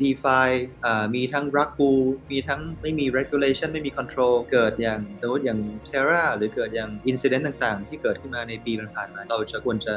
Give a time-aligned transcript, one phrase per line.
[0.00, 0.48] DeFi
[1.14, 1.90] มีทั้งรักปู
[2.32, 9.94] มีทั้งไม่มี regulation ไม่มี control เกิดอย่างสมมติอย่าง Terra หรือเกิดอย่าง incident ต่างๆ ที่เกิดขึ้นมาในปีผ่านมา เราจะควรจะ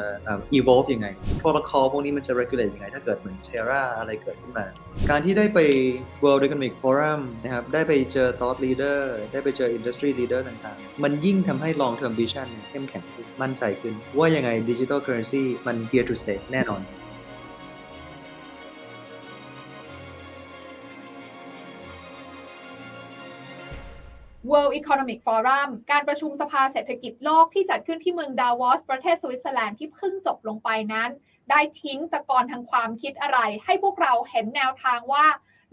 [0.57, 1.07] evolve ยังไง
[1.41, 4.65] protocol พวกนี้มันจะ regulate ยังไง ถ้าเกิดเหมือน Terra อะไรเกิดขึ้นมา
[5.09, 5.59] การที่ได้ไป
[6.23, 8.99] World Economic Forum นะครับ ได้ไปเจอ thought leader
[9.31, 16.15] ได้ไปเจอ industry leader ต่างๆ มันยิ่งทำให้ long term vision เนี่ยเข้มแข็งขึ้นมั่นใจขึ้น ว่ายังไง digital currency มัน here to
[16.21, 16.81] stay แน่นอน
[24.49, 31.09] World Economic Forum การประชุมสภาเศรษฐกิจโลกที่จัดขึ้นที่เมืองดาวอสประเทศสวิตเซอร์แลนด์ที่เพิ่งจบลงไปนั้น
[31.49, 35.25] ได้ทิ้งตะกอนทางความคิดอะไร ให้พวกเราเห็นแนวทางว่า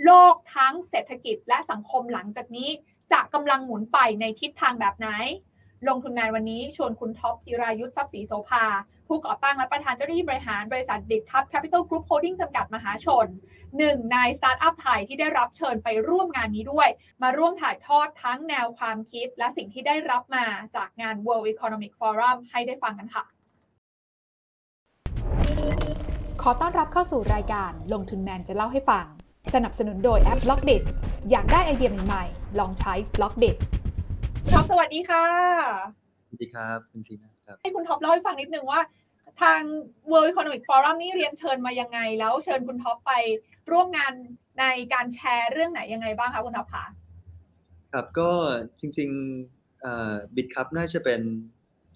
[0.05, 2.71] โลกทั้งเศรษฐกิจและสังคมหลังจากนี้
[3.13, 5.09] จะกำลังหมุนไปในทิศทางแบบไหน
[5.89, 8.65] ลงทุนแมนวันนี้ชวนคุณท็อปจิรายุส ทรัพย์ศรีโสภา
[9.07, 13.27] ผู้ก่อตั้งและประธานเจ้าหน้าที่บริหารบริษัท Bitkub Capital Group Holdings จำกัดมหาชน
[13.79, 16.89] หนึ่งในสตาร์ทอัพไทยที่ได้รับเชิญไปร่วมงานนี้ด้วย
[17.23, 20.45] มาร่วมถ่ายทอดทั้งแนวความคิด และสิ่งที่ได้รับมา
[20.77, 23.25] จากงาน World Economic Forum ให้ได้ฟังกันค่ะ
[26.43, 29.07] ขอต้อนรับเข้าสู่รายการลงทุนแมนจะเล่าให้ฟัง
[29.55, 30.73] สนับสนุนโดยแอป b ล็อกเด
[31.31, 33.47] อยากได้ไอเดียใหม่ๆลองใช้ b ล็อกเด
[34.53, 35.27] ท็อปสวัสดีค่ะ
[36.27, 38.81] สวัสดีครับคุณทีนะครับ ให้คุณท็อปเล่าให้ฟังนิดนึงว่า
[39.43, 39.61] ทาง
[40.11, 43.13] World Economic Forum นี่เรียนเชิญมายังไง แล้วเชิญคุณท็อปไป
[43.73, 44.13] ร่วมงาน
[44.61, 46.85] ในการแชร์เรื่องไหนยังไงบ้างคะคุณท็อปคะ
[47.93, 48.31] ครับก็
[48.81, 51.21] จริงๆ Bitkub น่าจะเป็น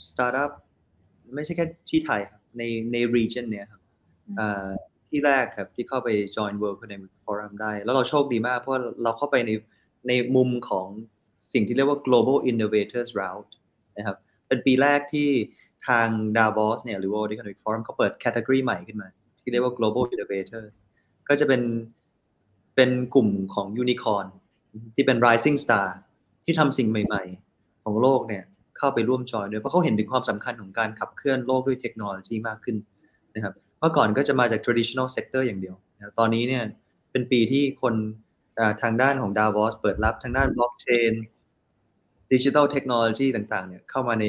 [0.09, 0.53] สตาร์ทอัพ
[1.35, 2.63] ไม่ใช่แค่ที่ไทยครับใน
[2.93, 3.83] ใน region เนี่ยครับ
[4.41, 4.69] อ่า
[5.09, 9.51] ที่แรกครับที่เข้าไป join World Economic Forum ได้ แล้วเราโชคดีมากเพราะว่าเราเข้าไปใน
[10.09, 10.87] ในมุมของ
[11.53, 13.53] สิ่งที่เรียกว่า global innovators route
[13.99, 14.17] นะครับ
[14.49, 15.29] เป็นปีแรกที่
[15.89, 19.09] ทาง Davos เนี่ยหรือ World Economic Forum เขาเปิด category ใหม่ขึ้นมา
[19.41, 20.75] ที่เรียกว่า global innovators
[21.29, 21.63] ก็จะเป็น
[22.77, 24.27] เป็นกลุ่มของ unicorn
[24.95, 25.89] ที่เป็น rising star
[26.45, 28.45] ที่ทำสิ่งใหม่ๆ ของโลกเนี่ย
[28.79, 32.77] เข้าไปร่วมจอยด้วยเพราะเขาเห็นถึงความสำคัญของการขับเคลื่อนโลกด้วยเทคโนโลยีมากขึ้น
[33.35, 36.65] นะครับเมื่อก่อนก็จะมาจาก traditional sector อย่างเดียวนะตอนนี้เนี่ย
[37.13, 37.95] เป็นปีที่คน
[38.83, 40.49] ทางด้านของ Davos เปิดรับทางด้าน
[42.31, 44.25] blockchain digital technology ต่างๆเนี่ยเข้ามาใน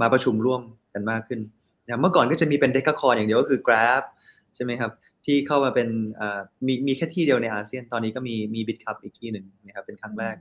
[0.00, 0.62] มาประชุมร่วม
[0.94, 1.40] กันมากขึ้น
[1.86, 4.02] นะเมื่อก่อนก็จะมีเป็น decacorn อย่างเดียวก็คือ Grab
[4.54, 4.92] ใช่ไหมครับ
[5.26, 5.88] ที่เข้ามาเป็น
[6.66, 10.36] มีมีแค่ที่เดียวในอาเซียน ตอนนี้ก็มีมี BitCup อีกที่หนึ่งนะครับเป็นครั้งแรก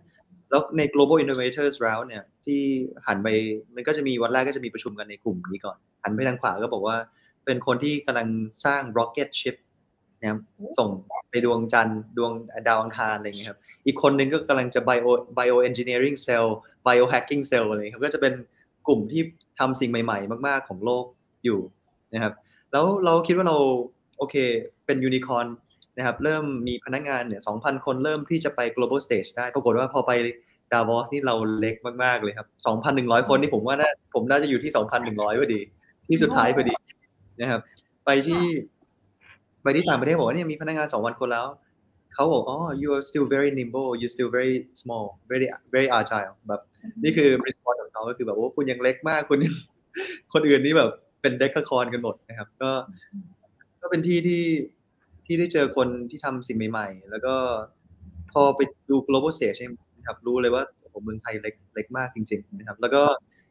[0.50, 2.62] แล้วใน global innovators round เนี่ยที่
[3.07, 3.28] หันไป
[3.75, 6.97] มันก็จะมีวันแรกก็จะมีประชุมกันในกลุ่มนี้ก่อน หันไปทางขวาก็บอกว่า
[7.46, 8.28] เป็นคนที่กำลัง
[8.66, 9.56] สร้าง rocket ship
[10.23, 10.39] นะครับ
[10.78, 10.89] ส่ง
[11.29, 12.31] ไปดวงจันทร์ดวง
[12.67, 16.47] ดาวอังคารอะไรอย่างเงี้ยครับอีกคนนึงก็กำลังจะ bio bio engineering cell
[16.85, 18.34] bio hacking cell อะไรครับก็จะเป็น
[18.88, 19.22] กลุ่มที่
[19.59, 21.06] ทำสิ่งใหม่ ๆ มาก ๆ ของโลก
[21.45, 21.59] อยู่
[22.13, 22.34] นะครับ
[22.72, 23.57] แล้วเราคิดว่าเรา
[24.17, 24.35] โอเค
[24.85, 25.45] เป็นยูนิคอน
[25.97, 30.11] นะครับเริ่มมีพนักงานเนี่ยสองพันคนเริ่มที่จะไป global stage ได้ปรากฏว่าพอไป
[30.72, 32.47] ดาวอสนี่เราเล็กมาก ๆ เลยครับ
[32.88, 34.72] 2,100คนนี่ผมว่าน่าผมน่าจะอยู่ที่
[35.05, 35.61] 2,100พอดี
[36.09, 36.73] ที่สุดท้ายพอดี
[37.41, 37.61] นะครับ
[38.05, 38.44] ไปที่
[39.63, 41.47] ไปที่ต่างประเทศบอกว่าเนี่ยมีพนักงาน2,000คนแล้ว
[42.13, 46.62] เขาบอกอ๋อ you are still very nimble you still very small very very agile แบบ
[47.03, 49.40] นี่คือ response ของเขาก็คือแบบว่าคุณยังเล็กมากคุณ
[50.34, 50.90] คนอื่นนี่แบบ
[51.22, 52.72] เป็นเด็กคอนกันหมดนะครับ ก็
[53.81, 54.44] ก็เป็นที่ที่
[55.25, 57.35] ที่ได้เจอคนที่ทำสิ่งใหม่ ๆ แล้วก็
[58.34, 58.59] พอไป
[58.90, 59.59] ดู global stage
[60.07, 60.63] ครับ รู้เลยว่า
[60.94, 63.03] ผมเมืองไทยเล็กเล็กมากจริง ๆ นะครับ แล้วก็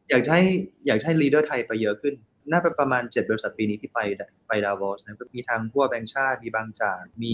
[0.09, 0.43] อยากให้
[0.85, 2.13] อยากให้ leader ไทยไปเยอะขึ้น
[2.51, 3.99] น่าเป็นประมาณ 7 บริษัทปีนี้ที่ไป
[4.47, 7.33] ไปดาวอสนะมีทางพวกแบงค์ชาติ มีบางจาก มี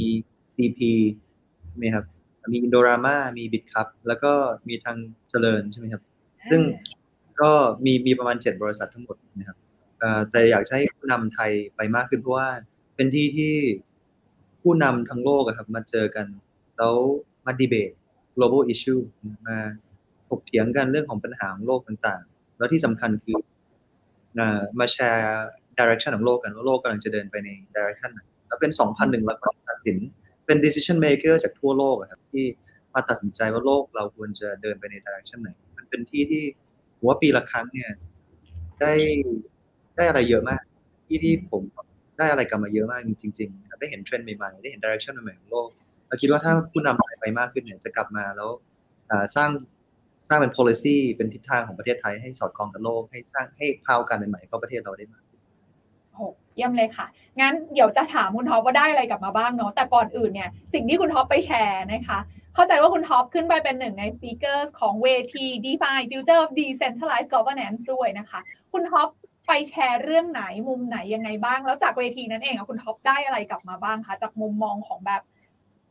[0.54, 0.80] CP
[1.80, 2.06] มีครับ
[2.52, 4.32] มีอินโดรามามี Bitkub แล้วก็
[4.68, 4.98] มีทาง
[5.30, 6.04] เจริญใช่ไหมครับ
[6.50, 6.62] ซึ่ง
[7.42, 7.52] ก็
[7.86, 9.58] มีมีประมาณ 7 บริษัททั้งหมดนะครับ
[10.32, 12.50] แต่อยากให้ผู้นำไทยไปมากขึ้นเพราะว่า
[12.96, 13.54] เป็นที่ที่
[14.62, 16.26] ผู้นำทั้งโลกครับมาเจอกัน
[16.78, 16.96] แล้ว
[17.46, 17.92] มาดีเบต
[18.36, 19.02] global issue
[19.48, 19.58] มา
[20.30, 23.38] ถกเถียงกันเรื่องของปัญหาของโลกต่างๆ แล้วที่สำคัญคือ
[24.80, 25.48] มาแชร์
[25.78, 28.72] direction ของโลกกันว่าโลกกำลังจะเดินไปใน direction ไหนแล้วเป็น
[29.08, 29.98] 2,100คนตัดสิน
[30.46, 32.46] เป็น decision maker จากทั่วโลกครับที่
[32.94, 36.44] มาตัดสินใจว่าโลกเราควรจะเดินไปใน direction ไหน มันเป็นที่ที่
[37.00, 37.92] หัวปีละครั้งเนี่ย
[38.82, 38.94] ได้
[39.96, 40.64] ได้อะไรเยอะมาก
[41.08, 41.64] ที่ที่ผม
[42.18, 45.70] ได้อะไรกลับมาเยอะมากจริงๆได้เห็นเทรนด์ใหม่ๆ ได้เห็น direction ใหม่ๆของโลก
[46.08, 48.50] เราคิดว่าถ้าผู้นำไทยไปมากขึ้นเนี่ยจะกลับมาแล้ว
[49.36, 49.50] สร้าง
[50.30, 55.24] สร้างเป็น policy เป็นทิศทางของประเทศไทยให้สอดคล้องกับโลกให้สร้างให้พาวกันใหม่ๆเข้าประเทศเราได้มาก
[56.14, 57.06] โอ้เยี่ยมเลยค่ะ
[57.40, 62.20] งั้นเดี๋ยวจะถามคุณท็อปว่าได้อะไรกลับมาบ้างเนาะ แต่ก่อนอื่นเนี่ย สิ่งที่คุณท็อปไปแชร์นะคะ
[62.56, 68.40] เข้าใจว่าคุณท็อปขึ้นไปเป็นหนึ่งใน speakers ของเวที DeFi Future of Decentralized Governance ด้วยนะคะ
[68.74, 69.08] คุณท็อป
[69.48, 75.22] ไปแชร์เรื่องไหนมุมไหนยังไงบ้าง แล้วจากเวทีนั้นเองอะคุณท็อปได้อะไรกลับมาบ้างคะ จากมุมมองของแบบ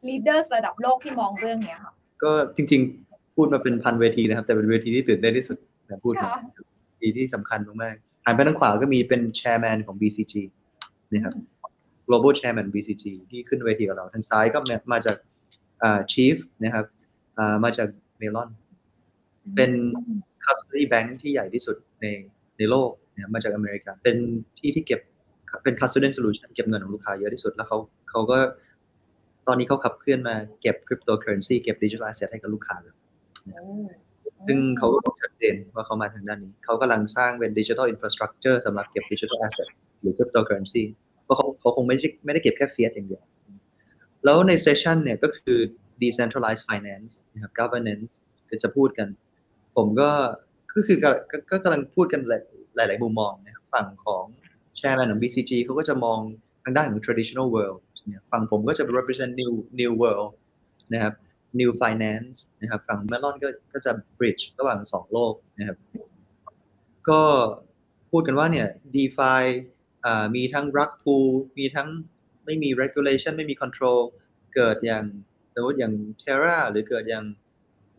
[0.09, 1.93] leaders ระดับโลกที่มองเรื่องเนี้ยค่ะ
[2.23, 3.08] ก็จริงๆ
[3.39, 6.43] พูดมาเป็นพันเวทีนะครับ แต่เป็นเวทีที่ตื่นเต้นที่สุดนะพูดมาค่ะ
[6.99, 10.35] เวทีที่สำคัญมากๆหันไปทางขวาก็มีเป็น chairman ของ BCG
[11.13, 11.35] นะครับ
[12.09, 15.17] global chairman BCG ที่ขึ้นเวทีกับเรา ทางซ้ายก็มามาจาก
[15.83, 16.85] อ่า chief นะครับ
[17.39, 17.89] อ่ามาจาก
[18.19, 18.49] เมลอน
[19.55, 19.71] เป็น
[20.45, 22.07] custody bank ที่ใหญ่ที่สุดใน
[22.59, 24.17] ในโลกนะครับมาจากอเมริกา เป็น
[24.59, 25.01] ที่ที่เก็บ
[25.65, 27.79] เป็น custodian solution เก็บเงินของลูกค้าเยอะที่สุด แล้วเขา
[28.11, 28.39] เขาก็
[29.47, 32.98] ตอนนี้เขาขับเคลื่อนมาเก็บ cryptocurrency เก็บ digital asset ให้กับลูกค้าเลย
[34.47, 39.69] ซึ่งเขาก็บอกชัดเจนว่าเขามาทางด้านนี้ เขากำลังสร้างเป็น digital infrastructure สำหรับเก็บ digital asset
[40.01, 40.85] หรือ cryptocurrency
[41.25, 43.23] เพราะเขาเขาคงไม่ได้ไม่ได้เก็บแค่ fiat อย่างเดียว
[44.25, 45.59] แล้วในเซสชันเนี่ยก็คือ
[46.03, 48.13] decentralized finance นะครับ governance
[48.51, 49.09] ก็จะพูดกัน
[49.77, 50.11] ผมก็
[50.75, 51.11] ก็คือก็
[51.51, 52.33] ก็กำลังพูดกันห
[52.79, 54.25] ลายหลาย ๆ มุมมองนะครับฝั่งของ
[54.79, 56.19] chairman ของ BCG เขาก็จะมอง
[56.65, 57.81] ทางด้านของ traditional world
[58.31, 60.31] ฝั่งผมก็จะ represent new new world
[60.93, 61.15] นะครับ
[61.61, 65.79] new finance นะครับฝั่ง Melon ก็ก็จะ bridge ระหว่างสองโลกนะครับ
[67.09, 67.21] ก็
[68.11, 69.43] พูดกันว่าเนี่ย DeFi
[70.37, 71.29] มีทั้ง rug pull
[71.59, 71.89] มีทั้ง
[72.45, 74.01] ไม่มี regulation ไม่มี control
[74.55, 75.05] เกิดอย่าง
[75.55, 77.25] สมมติอย่าง Terra หรือเกิดอย่าง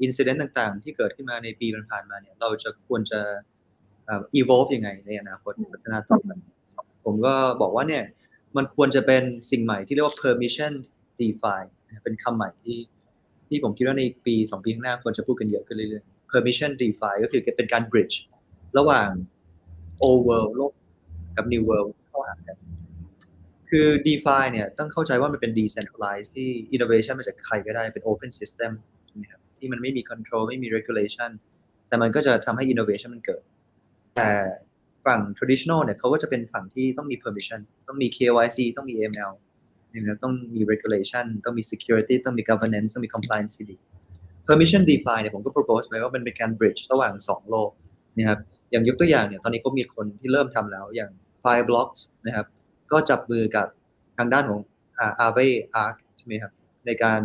[0.06, 3.20] incident ต่างๆ ที่เกิดขึ้นมาในปีผ่านมาเนี่ย เราจะควรจะ
[4.08, 6.32] อ่า evolve ยังไงในอนาคตพัฒนาต่อไป
[7.06, 8.04] ผมก็บอกว่าเนี่ย
[8.58, 10.74] มันควรจะเป็นสิ่งใหม่ที่เรียกว่า permission
[11.20, 12.78] DeFi นะครับเป็นคำใหม่ที่
[13.50, 18.16] ที่ผมคิดว่าในปีสองปีข้างหน้าควรจะพูดกันเยอะขึ้นเรื่อยๆ permission DeFi ก็คือเป็นการ bridge
[18.78, 19.10] ระหว่าง
[20.06, 20.74] old world โลก
[21.38, 22.58] กับ new world เข้าหากัน
[23.70, 28.72] คือ DeFi เนี่ยต้องเข้าใจว่ามันเป็น decentralized ที่ innovation มาจากใครก็ได้เป็น open system
[29.08, 31.32] ใช่ไหมครับที่มันไม่มี control ไม่มี regulation
[31.88, 33.42] แต่มันก็จะทำให้ innovation มันเกิด
[34.16, 34.30] แต่
[35.06, 39.32] ฝั่ง traditional เนี่ยเขาก็จะเป็นฝั่งที่ต้องมี permission ต้องมี KYC ต้องมี AML
[39.92, 43.78] นะครับต้องมี regulation ต้องมี security ต้องมี governance ต้องมี compliance ที่ดี
[44.48, 47.70] permission DeFi เนี่ยผมก็ propose ไปว่ามันเป็นการ bridge ระหว่างสองโลก
[48.18, 48.40] นะครับ
[48.72, 51.12] อย่างยกตัวอย่างเนี่ยตอนนี้ก็มีคนที่เริ่มทำแล้วอย่าง
[51.44, 52.46] Fireblocks นะครับ
[52.92, 53.68] ก็จับมือกับ
[54.18, 54.62] ทางด้านของ
[55.00, 55.50] อา Aave
[55.84, 56.52] Arc ใช่ไหมครับ
[56.86, 57.22] ในการ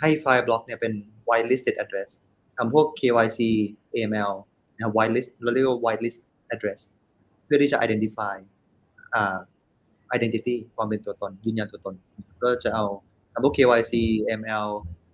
[0.00, 0.92] ให้ Fireblock เนี่ยเป็น
[1.28, 2.10] whitelisted address
[2.56, 3.40] ทำพวก KYC
[3.94, 4.32] AML
[4.74, 6.18] นะครับ whitelist เราเรียกว่า whitelist
[6.54, 6.80] address
[7.44, 8.36] เพื่อที่จะ identify
[10.16, 11.94] identity ความเป็นตัวตน ยืนยันตัวตน
[12.42, 12.84] ก็จะเอา
[13.32, 13.94] ทำพวก KYC
[14.40, 14.66] ML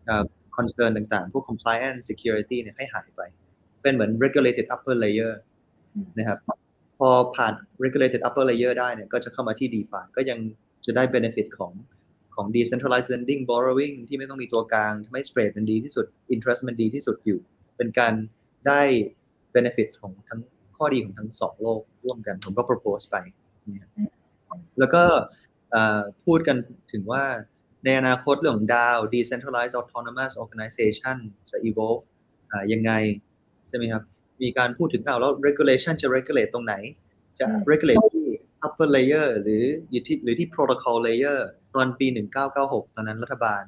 [0.09, 0.25] อ่า
[0.57, 3.21] concern ต่างๆ พวก compliance security เนี่ยให้หายไป
[3.83, 5.33] เป็นเหมือน regulated upper layer
[6.19, 6.39] นะครับ
[6.99, 7.53] พอผ่าน
[7.85, 10.39] regulated upper layer ได้เนี่ย ก็จะเข้ามาที่ DeFi ก็ยัง
[10.87, 11.73] จะได้ benefit ของ
[12.35, 17.41] ของ decentralized lending borrowing ที่ไม่ต้องมีตัวกลางทำให้ spread มันดีที่สุด interest มันดีที่สุดอยู่
[17.77, 18.13] เป็นการ
[18.67, 18.83] ได้
[19.55, 20.41] benefits ของทั้ง
[20.77, 23.17] ข้อดีของทั้งสองโลกร่วมกัน ผมก็ propose ไป
[23.73, 24.22] นะครับ
[24.79, 25.03] แล้วก็
[25.71, 26.57] เอ่อพูดกัน
[26.93, 27.25] ถึงว่า
[27.85, 31.17] ในอนาคตเรื่องของ DAO decentralized autonomous organization
[31.51, 32.03] จะ evolve
[32.51, 32.93] อ่ายังไง
[33.69, 34.03] ใช่ไหมครับ
[34.43, 36.75] มีการพูดถึงอ้าวแล้ว regulation จะ regulate ตรงไหน
[37.39, 38.27] จะอืม regulate ที่
[38.67, 41.39] upper layer หรืออยู่ที่หรือที่ protocol layer
[41.75, 42.07] ตอนปี
[42.51, 43.63] 1996 ตอนนั้นรัฐบาล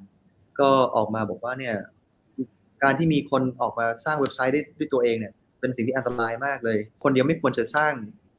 [0.60, 1.76] ก็ออกมาบอกว่าเนี่ย
[2.82, 7.92] การที่มีคนออกมาสร้างเว็บไซต์ได้ด้วยตัวเองเนี่ย เป็นสิ่งที่อันตรายมากเลย คนเดียวไม่ควรจะสร้าง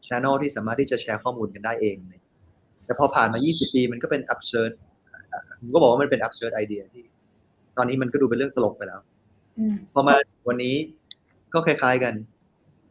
[0.08, 2.20] channel ที่สามารถที่จะแชร์ข้อมูลกันได้เองเลย
[2.86, 4.72] แต่พอผ่านมา 20 ปีมันก็เป็น absurd
[5.34, 7.06] อะผมก็บอกว่ามันเป็น absurd idea ที่
[7.78, 9.00] ตอนนี้มันก็ดูเป็นเรื่องตลกไปแล้ว
[9.60, 10.15] อืมพอมา
[10.48, 10.75] วันนี้
[11.54, 12.13] ก็คล้าย ๆกัน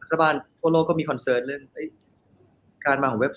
[0.03, 1.87] รัฐบาลทั่วโลกก็มี concern เรื่องเอ้ย
[2.85, 3.33] การมาของเว็บ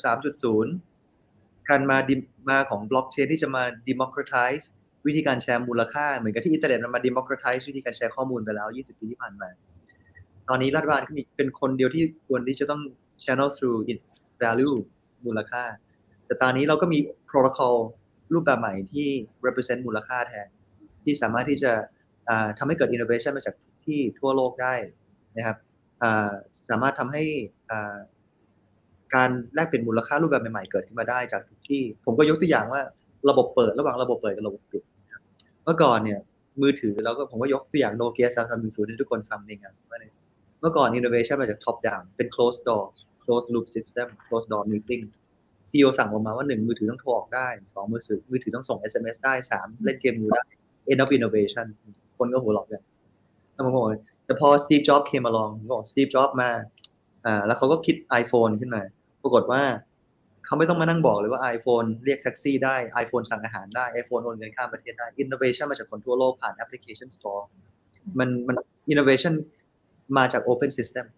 [0.83, 2.15] 3.0 การมาดิ
[2.51, 4.65] มาของบล็อกเชนที่จะมา democratize
[5.07, 9.49] วิธีการแชร์มูลค่า เหมือนกับที่อินเทอร์เน็ตมันมา democratize วิธีการแชร์ข้อมูลไปแล้ว 20 ปีที่ผ่านมา
[10.49, 12.83] ตอนนี้รัฐบาลก็มีเป็นคนเดียวที่ควรที่จะต้อง
[13.25, 13.99] channel through in
[14.43, 14.77] value
[15.27, 15.63] มูลค่า
[16.29, 16.99] แต่ตอนนี้เราก็มี
[17.31, 17.75] protocol
[18.35, 19.09] รูปแบบใหม่ที่
[19.47, 20.49] represent มูลค่าแทน
[21.05, 21.73] ที่สามารถที่จะ
[22.59, 23.55] ทำให้เกิด innovation มาจาก
[23.85, 24.75] ที่ทั่วโลกได้
[25.37, 25.57] นะครับ
[26.69, 27.25] สามารถทำให้
[29.15, 32.83] การแลกเปลี่ยนมูลค่ารูปแบบใหม่ๆเกิดขึ้นมาได้จากทุกที่ ผมก็ยกตัวอย่างว่า
[33.31, 34.83] ระบบเปิดระหว่างระบบเปิดกับระบบปิด
[35.65, 36.21] เมื่อก่อนเนี่ย
[36.63, 40.15] มือถือแล้วก็ผมก็ยกตัวอย่างโนเกียสามสามหนึ่งศูนย์ให้ทุกคนฟังในงานว่าเนี่ย
[40.61, 42.85] เมื่อก่อน innovation มาจาก top down เป็น closed door
[43.25, 45.03] closed loop system closed door meeting
[45.71, 50.43] CEO สั่งออกมาว่าหนึ่งมือถือต้องโทรออกได้สองมือถือมือถือต้องส่ง SMS ได้สามเล่นเกมมือได้
[50.91, 51.67] end of innovation
[52.19, 52.83] คนก็หัวเราะกัน
[53.53, 56.51] แล้วผมบอกว่าแต่พอ Steve Jobs came along ผมบอก Steve Jobs มา
[57.27, 58.83] อ่าแล้วเขาก็คิด iPhone ขึ้นมา
[59.23, 59.63] ปรากฏว่า
[60.45, 67.43] เขาไม่ต้องมานั่งบอกเลยว่า iPhone เรียกแท็กซี่ได้ iPhone สั่งอาหารได้ iPhone โอนเงินข้ามประเทศได้ innovation มาจากคนทั่วโลกผ่าน application store
[68.19, 68.57] มันมัน
[68.93, 69.35] innovation
[70.17, 71.05] มาจาก open system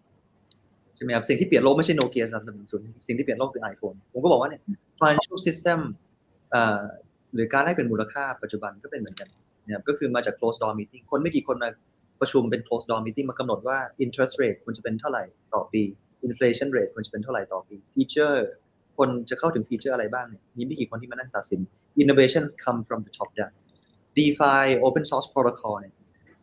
[1.01, 4.61] ช่ไหมครับสิ่งที่เปลี่ยนโลกไม่ใช่โนเกียสามสามศูนย์สิ่งที่เปลี่ยนโลกคือ iPhone ผมก็บอกว่าเนี่ย
[5.01, 5.79] financial system
[6.53, 6.81] อ่า
[7.33, 9.29] หรือการแลกเปลี่ยนมูลค่าปัจจุบันก็เป็นเหมือนกัน
[9.65, 11.69] นะครับก็คือมาจาก closed door meeting คนไม่กี่คนมา
[12.21, 15.83] ประชุมเป็น closed door meeting มากำหนดว่า interest rate ควรจะเป็นเท่าไหร่ต่อปี
[16.27, 18.37] inflation rate ควรจะเป็นเท่าไหร่ต่อปี feature
[18.97, 21.61] คนจะเข้าถึง feature อะไรบ้างเนี่ยมีไม่กี่คนที่มานั่งตัดสิน
[22.01, 23.53] innovation come from the top down
[24.17, 25.93] DeFi open source protocol เนี่ย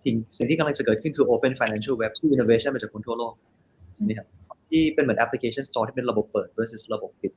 [0.04, 3.34] สิ่งสิ่งที่กำลังจะเกิดขึ้นคือ open financial web ที่ innovation มาจากคนทั่วโลก
[3.94, 4.28] ใช่ไหมครับ
[4.70, 7.32] ที่เป็นเหมือน application store ที่เป็นระบบเปิด versus ระบบปิด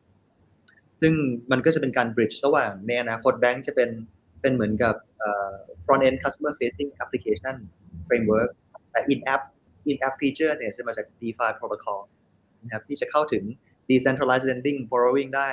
[1.02, 1.14] ซึ่ง
[1.52, 3.90] มันก็จะเป็นการ bridge ระหว่างในอนาคตแบงก์จะเป็น
[4.42, 4.96] เป็นเหมือนกับ
[5.86, 7.56] front end customer facing application
[8.08, 8.52] framework
[8.92, 9.42] แต่ in app
[9.92, 12.00] in app feature เนี่ยจะมาจาก DeFi protocol
[12.64, 13.44] นะครับที่จะเข้าถึง
[13.90, 15.50] decentralized lending borrowing ได้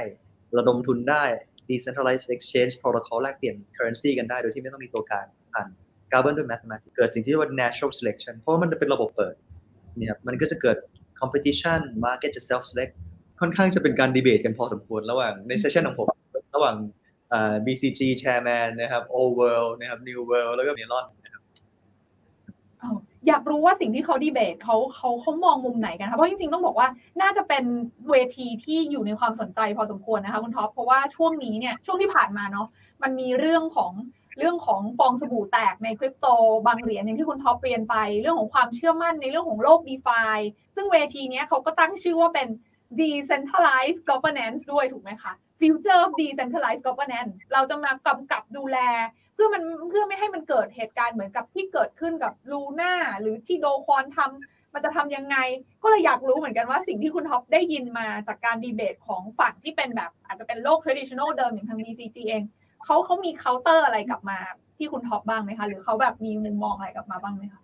[0.58, 1.24] ระดมทุนได้
[1.68, 5.68] decentralized exchange protocol แลกเปลี่ยน currency กันได้โดยที่ไม่ต้องมีตัวการผ่าน
[6.12, 9.34] govern ด้วย mathematics เกิดสิ่งที่เรียกว่า natural selection เพราะมันจะเป็นระบบเปิด
[9.98, 10.76] นะครับมันก็จะเกิด
[11.20, 12.92] competition market จะ self select
[13.40, 16.06] ค่อนข้างจะเป็นการดีเบตกันพอสมควรระหว่างในเซสชันของผม
[16.56, 16.76] ระหว่าง
[17.66, 21.42] BCG chairman นะครับ Old World นะครับ New World แล้วก็ Melon นะครับ
[22.82, 22.96] อ้าว
[23.26, 26.88] อยากรู้ว่าสิ่งที่เขาดีเบตเขาเขาเขามองมุมไหนกันคะเพราะจริงๆต้องบอกว่า
[27.22, 27.64] น่าจะเป็น
[28.10, 32.66] เวทีที่อยู่ในความสนใจพอสมควรนะคะคุณท็อปเพราะว่าช่วงนี้เนี่ยช่วงที่ผ่านมาเนาะ
[33.02, 33.92] มันมีเรื่องของ
[34.38, 36.26] เรื่องของฟองสบู่แตกในคริปโต
[36.66, 40.38] บางเหรียญอย่างที่คุณท็อปเรียนไป เรื่องของความเชื่อมั่นในเรื่องของโลก d e f i
[40.76, 42.48] ซึ่งเวทีนี้เขาก็ตั้งชื่อว่าเป็น
[43.00, 48.78] decentralized governance ด้วยถูกไหมคะ future of decentralized governance เราจะมากำกับดูแล
[49.34, 55.36] เพื่อมันเพื่อไม่ให้มันเกิดเหตุการณ์เหมือนกับที่เกิดขึ้นกับลูน่าหรือที่โดควอนทำมันจะทำยังไง
[55.82, 62.42] ก็เลยอยากรู้เหมือนกันว่าสิ่งที่คุณท็อปได้ยินมาจากการดีเบตของฝั่งที่เป็นแบบ อาจจะเป็นโลก traditional เดิมอย่างทาง BCG เอง
[62.84, 64.38] เขาเขามี counter อะไรกลับมา
[64.76, 67.62] ที่คุณท็อปบ้างไหมคะ หรือเขาแบบมีมุมมองอะไรกลับมาบ้างไหมคะ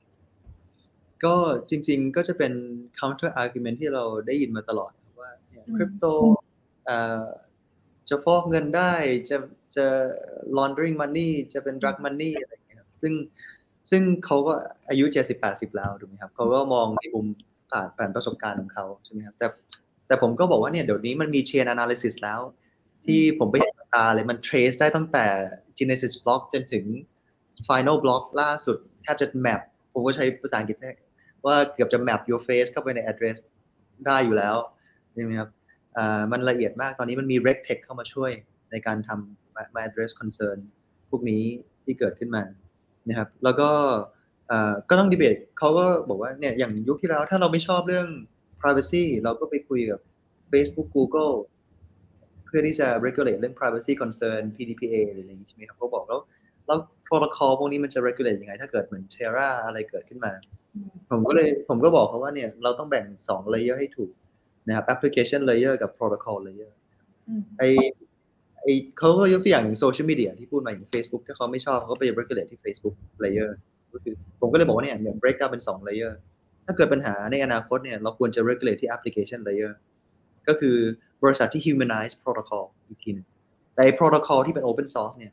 [1.24, 1.34] ก็
[1.68, 2.52] จริง ๆ ก็จะเป็น
[2.98, 5.30] counter argument ที่เราได้ยินมาตลอดว่า
[5.76, 6.04] คริปโต
[8.08, 8.92] จะฟอกเงินได้
[9.28, 9.36] จะ
[9.76, 9.86] จะ
[10.56, 13.12] laundering money จะเป็น drug money อะไรอย่างเงี้ยครับซึ่ง
[13.90, 14.52] ซึ่งเขาก็
[14.88, 15.04] อายุ
[15.40, 17.26] 70-80แล้วถูกไหมครับเขาก็มองในมุม
[17.70, 19.46] ผ่านผ่านประสบการณ์ของเขาใช่ไหมครับแต่
[20.06, 22.40] แต่ผมก็บอกว่าเนี่ยเดี๋ยวนี้มันมี chain analysis แล้ว
[23.04, 25.26] ที่ผมไปเห็นกับ ตาเลยมัน trace ได้ตั้งแต่
[25.78, 26.84] genesis block จนถึง
[27.68, 29.60] final block ล่าสุดแทบจะ map
[29.92, 30.78] ผมก็ใช้ภาษาอังกฤษ
[31.46, 33.38] ว่าเกือบจะ map your face เข้าไปใน address
[34.06, 34.56] ได้อยู่แล้ว
[35.12, 35.50] ใช่ไหมครับ
[36.32, 38.30] มันละเอียดมากตอนนี้มันมี regtech เข้ามาช่วย
[38.70, 40.58] ในการทำมา address concern
[41.10, 41.42] พวกนี้
[41.84, 42.42] ที่เกิดขึ้นมา
[43.08, 43.70] นะครับ แล้วก็
[44.88, 48.08] ก็ต้องดีเบตเขาก็บอกว่าเนี่ยอย่างยุคที่แล้วถ้าเราไม่ชอบเรื่อง
[48.60, 50.00] privacy เราก็ไปคุยกับ
[50.52, 51.34] Facebook Google
[52.56, 56.20] พื่อที่จะ regulate เรื่อง privacy concern PDPA หรืออะไรอย่างนี้ใช่ไหมครับเขาบอกแล้ว
[56.66, 60.32] แล้ว protocol พวกนี้มันจะ regulate ยังไง ถ้าเกิดเหมือน Terra อะไรเกิดขึ้นมา
[61.10, 64.12] ผมก็เลยผมก็บอกเขาว่าเนี่ยเราต้องแบ่งสอง layer ให้ถูก
[64.68, 66.72] นะครับ application layer กับ protocol layer
[67.58, 67.62] ไอ
[68.62, 68.66] ไอ
[68.98, 72.94] เขาก็ยกตัวอย่างโซเชียลมีเดียที่พูดมาอย่าง Facebook ถ้าเขาไม่ชอบเขาก็ไป regulate ที่ Facebook
[73.24, 73.50] layer
[73.92, 76.12] ก็คือผมก็เลยบอกว่าเนี่ยเนี่ย break down เป็นสอง layer
[76.66, 79.72] ถ้าเกิดปัญหาในอนาคตเนี่ยเราควรจะ regulate ที่ application layer
[80.48, 80.76] ก็คือ
[81.22, 83.26] บริษัทที่ humanize protocol อีกทีหนึง
[83.74, 85.32] แต่ไอ้ protocol ที่เป็น open source เนี่ย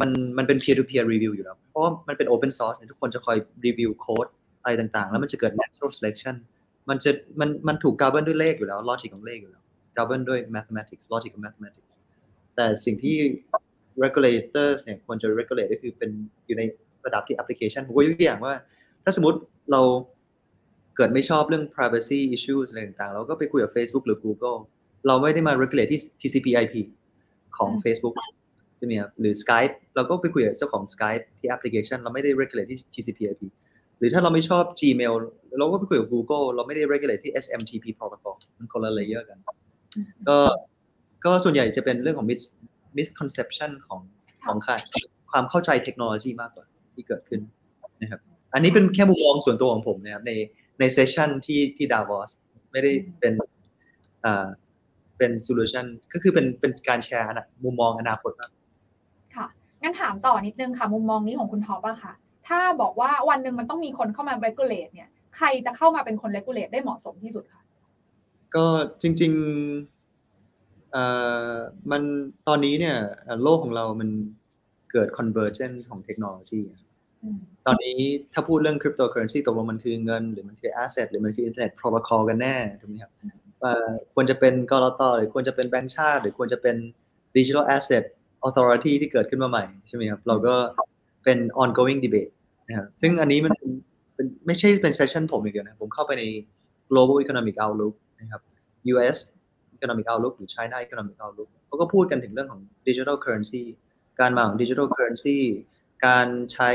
[0.00, 4.30] มันมันเป็น peer to peer review อยู่แล้วเพราะมันเป็น open source เนี่ยทุกคนจะคอย review code
[4.62, 6.34] อะไรต่างๆ แล้วมันจะเกิด natural selection
[6.88, 9.62] มันจะมันมันถูก govern ด้วยเลขอยู่แล้ว logic ของเลขอยู่แล้ว
[9.98, 11.92] govern ด้วย mathematics logic ของ mathematics
[12.56, 13.16] แต่สิ่งที่
[14.04, 16.10] regulator เนี่ยควรจะ regulate ก็คือเป็น
[16.46, 16.62] อยู่ใน
[17.06, 18.54] ระดับที่ application ผมก็ยกตัวอย่างว่า
[19.04, 19.38] ถ้าสมมติ
[19.72, 19.80] เรา
[20.96, 24.58] เกิดไม่ชอบเรื่อง privacy issues อะไรต่างๆ เราก็ไปคุยกับ Facebook หรือ Google
[25.06, 26.74] เราไม่ได้มา regulate ที่ TCP/IP
[27.56, 28.14] ของอืม Facebook
[28.76, 33.42] ใช่ไหมครับหรือ Skype เราก็ไปคุยกับเจ้าของ Skype ที่ application เราไม่ได้ regulate ที่ TCP/IP
[33.98, 35.14] หรือถ้าเราไม่ชอบ Gmail
[35.58, 39.38] เราก็ไปคุยกับ Google เราไม่ได้ regulate ที่ SMTP protocol มันคนละ layer กัน
[40.28, 40.38] ก็
[41.24, 42.42] ก็ส่วนใหญ่จะเป็นเรื่องของ mis
[42.98, 44.00] misconception ของ
[44.46, 44.74] ของใคร
[45.30, 47.40] ความเข้าใจเทคโนโลยีมากกว่าที่เกิดขึ้น
[48.02, 48.20] นะครับ
[48.54, 50.32] อันนี้เป็นแค่มุมมองส่วนตัวของผมนะครับใน
[50.80, 52.30] ใน session ที่ที่ดาวอส
[52.72, 53.32] ไม่ได้เป็น
[54.24, 54.46] อ่า
[55.18, 58.50] เป็น solution ก็คือเป็นเป็นการแชร์นะมุมมองอนาคตมาก
[59.36, 59.46] ค่ะ
[59.82, 62.12] งั้นถามต่อนิดนึงค่ะ มุมมองนี้ของคุณท็อปอะค่ะ
[62.48, 67.62] ถ้าบอกว่าวันหนึ่งมันต้องมีคนเข้ามา regulate เนี่ย ใครจะเข้ามาเป็นคน regulate ได้เหมาะสมที่สุดคะ
[68.54, 68.66] ก็
[69.02, 71.04] จริงๆเอ่
[71.50, 71.54] อ
[71.90, 72.02] มัน
[72.48, 74.08] ตอนนี้เนี่ยเอ่อโลกของเรามัน
[74.92, 76.93] เกิด convergence ของเทคโนโลยีอืม
[77.66, 77.98] ตอนนี้
[78.32, 83.12] ถ้าพูดเรื่อง cryptocurrency ตกลงมันคือเงิน หรือมันคือ asset หรือมันคือ internet protocol กันแน่ถูกไหมครับ
[83.60, 86.76] เอ่อควรจะเป็นกรตหรือควรจะเป็นแบงก์ชาติ หรือควรจะเป็น
[87.36, 88.04] digital asset
[88.46, 90.54] authority ที่เกิดขึ้นมาใหม่ใช่ไหมครับเราก็
[91.24, 92.32] เป็น ongoing debate
[92.68, 93.70] นะครับซึ่งอันนี้มันเป็น
[94.14, 96.24] เป็นไม่ใช่เป็น session ผมอีกแล้วนะผมเข้าไปใน
[96.90, 98.40] global economic outlook นะครับ
[98.92, 99.18] US
[99.76, 103.62] economic outlook หรือ China economic outlook เขาก็พูดกันถึงเรื่องของ digital currency
[104.20, 104.74] การมาของดิจิ
[106.04, 106.70] ทัลเคอเรนซีการใช้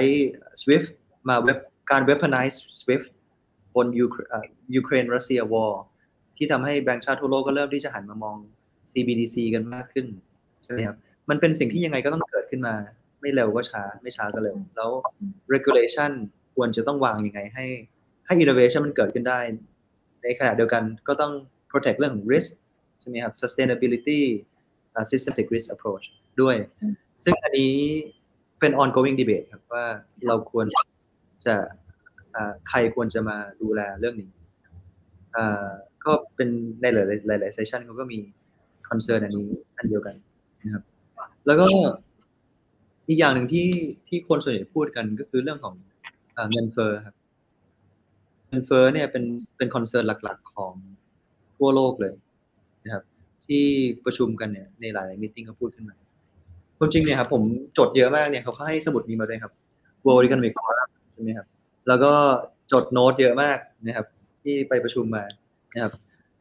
[0.62, 0.88] SWIFT
[1.29, 1.57] มาเว็บ
[1.91, 3.07] การ weaponize SWIFT
[3.75, 3.88] บน
[4.75, 5.83] ยูเครนรัสเซีย war
[6.38, 8.38] ที่ทำให้แบงก์ชาติทั่วโลกก็เริ่มที่จะหันมามอง
[8.91, 10.07] CBDC กันมากขึ้น
[10.63, 10.98] ใช่ไหมครับ
[11.29, 12.75] มันเป็นสิ่งที่ยังไงก็ต้องเกิดขึ้นมา
[13.21, 14.89] ไม่เร็วก็ช้า ไม่ช้าก็เร็ว แล้ว
[15.53, 16.12] regulation
[16.55, 17.65] ควรจะต้องวางยังไงให้
[18.25, 19.39] ให้ innovation มันเกิดขึ้นได้
[20.24, 21.33] ในขณะเดียวกันก็ต้อง
[21.71, 22.50] protect เรื่องของ risk
[23.00, 24.21] ใช่ไหมครับ sustainability
[24.98, 26.05] uh, systematic risk approach
[26.41, 26.55] ด้วย
[27.24, 27.74] ซึ่งอันนี้
[28.59, 29.85] เป็น ongoing debate ครับว่า
[30.27, 30.65] เราควร
[31.45, 31.55] จะ
[32.69, 34.31] ใครควรจะมาดูแลเรื่องนี้
[36.05, 36.49] ก็เป็น
[36.81, 36.97] ในห
[37.29, 38.19] ลายๆหลายๆเซสชันเขาก็มี
[38.89, 40.15] concern อันนี้อันเดียวกัน
[40.63, 40.83] นะครับ
[41.45, 41.65] แล้วก็
[43.07, 43.69] อีกอย่างหนึ่งที่
[44.07, 45.75] ที่คนส่วนใหญ่พูดกันก็คือเรื่องของ
[46.51, 47.15] เงินเฟ้อครับ
[48.49, 49.23] เงินเฟ้อเนี่ยเป็น
[49.57, 50.73] เป็น concern หลัก ๆ ของ
[51.57, 52.13] ทั่วโลกเลย
[52.83, 53.03] นะครับ
[53.45, 53.63] ที่
[54.05, 55.95] ประชุมกันเนี่ยในหลายๆ meeting ก็พูดขึ้นมา
[56.79, 57.43] ความจริงเนี่ยครับผม
[57.77, 59.53] จดเยอะมากเนี่ยเขาให้สมุดนี้มาด้วยครับ
[60.05, 61.48] World Economic Forum ใช่ไหมครับ
[61.88, 62.12] แล้วก็
[62.71, 64.05] จดโน้ตเยอะมากนะครับ
[64.43, 65.24] ที่ไปประชุมมา
[65.75, 65.93] นะครับ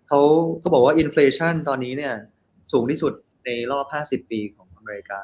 [0.09, 0.21] เขา
[0.61, 2.13] เขาบอกว่า inflation ตอนนี้เนี่ย
[2.73, 3.13] สูงที่สุด
[3.45, 5.19] ในรอบ 50 ปีของอเมริกา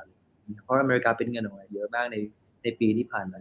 [0.62, 2.16] เพราะอเมริกาพิมพ์เงินออกมาเยอะมากใน
[2.62, 3.40] ในปีที่ผ่านมา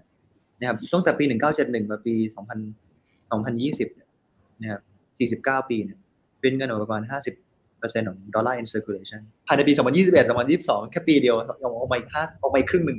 [0.60, 1.24] นะครับตั้งแต่ปี
[1.58, 4.82] 1971 มาปี 2000 2020 นะครับ
[5.64, 5.98] 49 ปีเนี่ย
[6.42, 7.43] เป็นเงินออกมาประมาณ 50
[8.10, 9.80] ของดอลลาร์ in circulation ภายในปี 2021
[10.60, 11.42] 2022 แค่ปีเดียวอ
[11.84, 12.98] อกมาอีก5ออกมาครึ่งหนึ่ง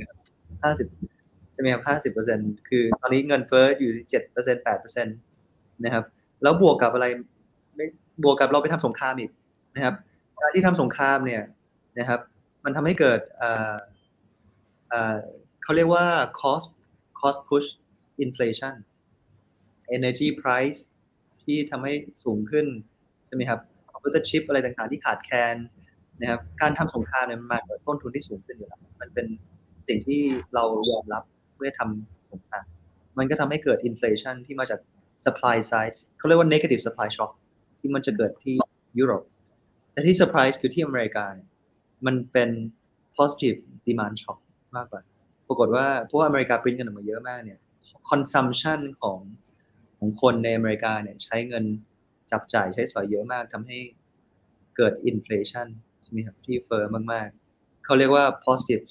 [0.75, 1.83] 50ใช่ไหมครับ
[2.27, 5.11] 50%คือตอนนี้เงินเฟ้ออยู่ที่7% 8%นแปดเปอร์เซ็นต
[5.85, 6.05] นะครับ
[6.43, 7.07] แล้วบวกกับอะไร
[8.25, 9.31] บวกกับเราไปทำสงครามอีก
[9.75, 9.95] นะครับ
[10.41, 11.43] การที่ทำสงครามเนี่ย
[11.99, 12.21] นะครับ
[12.65, 13.21] มันทำให้เกิด
[15.63, 16.07] เขาเรียกว่า
[16.41, 16.69] cost
[17.21, 17.67] cost push
[18.25, 18.75] inflation
[19.97, 20.81] energy price
[21.43, 21.93] ที่ทำให้
[22.25, 22.67] สูงขึ้น
[23.27, 23.61] ใช่ไหมครับ
[24.05, 25.57] คอมพิวเตอร์ชิปอะไรต่างๆ ที่ขาดแคลน
[26.21, 29.27] นะครับการทำสงครามเนี่ยมันมาจากต้นทุนที่สูงขึ้นอยู่แล้วมันเป็น
[29.89, 30.23] สิ่งที่
[30.55, 31.23] เรายอมรับ
[31.57, 32.65] เมื่อทำสงคราม
[33.19, 34.81] มันก็ทำให้เกิด inflation ที่มาจาก
[35.25, 37.31] supply side เขาเรียกว่า negative supply shock
[37.81, 38.57] ที่มันจะเกิดที่
[38.99, 39.23] ยุโรป
[39.93, 41.25] แต่ที่เซอร์ไพรส์คือที่อเมริกา
[42.07, 42.51] มันเป็น
[43.17, 44.39] positive demand shock
[44.77, 45.01] มากกว่า
[45.49, 47.59] ปรากฏว่าเพราะว่าอเมริกาปริ้นกันออกมาเยอะมากเนี่ย
[48.11, 49.19] consumption ของ
[49.99, 51.65] ของคนในอเมริกาเนี่ยใช้เงิน
[52.33, 53.79] จับจ่ายใช้สอยเยอะมากทำให้
[54.77, 55.67] เกิด inflation
[56.03, 58.83] ใช่ไหมครับที่เฟอร์มากๆ เขาเรียกว่า positive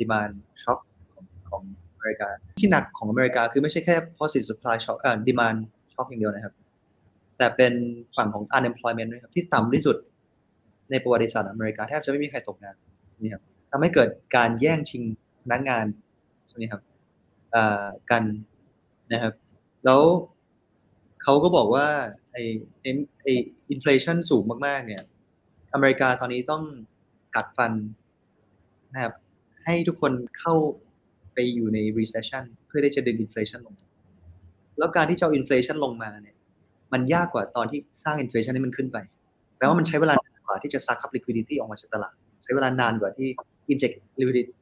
[0.00, 0.80] demand shock
[1.12, 1.62] ของของ
[1.94, 2.28] อเมริกา
[2.60, 5.58] ที่หนักของอเมริกาคือไม่ใช่แค่ positive supply shock demand
[5.94, 6.54] shock อย่างเดียวนะครับ
[7.38, 7.72] แต่เป็น
[8.16, 9.96] ฝั่งของ unemployment ด้วยครับที่ต่ำที่สุด
[10.90, 12.74] ในประวัติศาสตร์อเมริกาแทบจะไม่มีใครตกงาน
[13.20, 15.02] นี่ครับทำให้เกิดการแย่งชิง
[15.42, 15.84] พนักงาน
[16.48, 16.82] ใช่ไหมครับ
[18.10, 18.22] กัน
[19.12, 19.34] นะครับ
[19.84, 20.00] แล้ว
[21.22, 21.88] เขาก็บอกว่า
[22.32, 22.42] ไอ้
[22.82, 23.32] ไอ้
[23.70, 25.02] อินฟลชันสูงมากๆ เนี่ย
[25.74, 26.62] อเมริกาตอนนี้ต้อง
[27.34, 27.72] กัดฟัน
[28.92, 29.14] นะครับ
[29.64, 30.54] ให้ทุกคนเข้า
[31.34, 33.74] ไปอยู่ใน recession เพื่อที่จะดึง inflation ลง
[34.78, 36.36] แล้วการที่จะเอา inflation ลงมาเนี่ย
[36.92, 38.98] มันยากกว่าตอนที่สร้าง inflation ให้มันขึ้นไป
[39.56, 43.28] แปลว่ามันใช้เวลานานกว่าที่จะซักคับ liquidity ออกมาจากตลาด ใช้เวลานานกว่าที่
[43.72, 43.94] inject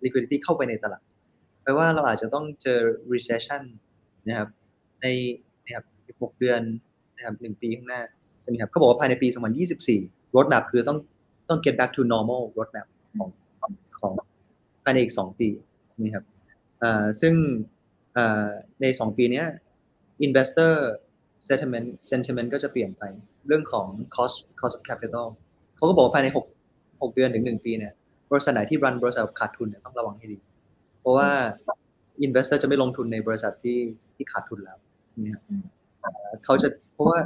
[0.05, 1.03] liquidity เข้าไปในตลาด
[1.63, 2.81] แปลว่าเราอาจจะต้องเจอ
[3.13, 3.63] recession
[4.29, 4.49] นะครับ
[5.03, 5.07] ใน
[5.65, 5.85] นะครับ
[6.23, 6.61] หกเดือน
[7.19, 8.03] นะครับหนึ่งปีข้างหน้า
[8.43, 9.29] ใช่ไหมครับเขาบอกว่าภายในปี
[9.81, 10.99] 2024 roadmap คือต้อง
[11.49, 12.87] ต้อง get back to normal roadmap
[13.19, 13.31] ของ
[14.01, 14.13] ของ
[14.85, 15.49] ภายในอีกสองปี
[15.91, 16.25] ใช่ไหมครับ
[17.21, 17.35] ซึ่ง
[18.81, 19.43] ในสองปีนี้
[20.27, 20.73] investor
[21.49, 23.03] sentiment sentiment ก็จะเปลี่ยนไป
[23.47, 25.27] เรื่องของ cost cost of capital
[25.77, 26.29] เขาก็บอกว่าภายใน
[27.03, 27.93] หกเดือนถึงหนึ่งปีเนี่ย
[28.33, 30.39] บริษัทไหนที่รันบริษัทขาดทุนเนี่ยต้องระวังให้ดี
[31.01, 31.31] เพราะว่า
[32.27, 33.79] investor จะไม่ลงทุนในบริษัทที่
[34.15, 34.79] ที่ขาดทุนแล้ว
[35.09, 35.43] ใช่ไหมครับ
[36.45, 37.21] เขาจะ เพราะว่า